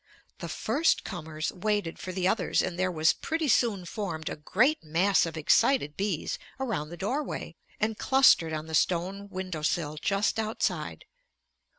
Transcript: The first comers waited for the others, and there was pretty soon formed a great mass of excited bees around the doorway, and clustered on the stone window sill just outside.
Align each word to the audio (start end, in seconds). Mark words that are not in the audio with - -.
The 0.39 0.49
first 0.49 1.03
comers 1.03 1.51
waited 1.51 1.99
for 1.99 2.11
the 2.11 2.27
others, 2.27 2.63
and 2.63 2.79
there 2.79 2.91
was 2.91 3.13
pretty 3.13 3.47
soon 3.47 3.85
formed 3.85 4.29
a 4.29 4.35
great 4.35 4.83
mass 4.83 5.27
of 5.27 5.37
excited 5.37 5.95
bees 5.95 6.39
around 6.59 6.89
the 6.89 6.97
doorway, 6.97 7.55
and 7.79 7.95
clustered 7.99 8.51
on 8.51 8.65
the 8.65 8.73
stone 8.73 9.29
window 9.29 9.61
sill 9.61 9.97
just 9.97 10.39
outside. 10.39 11.05